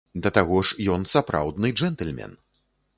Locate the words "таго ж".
0.37-0.87